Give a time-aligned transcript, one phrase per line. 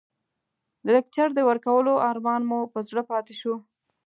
[0.85, 3.55] د لکچر د ورکولو ارمان مو په زړه پاتې شو.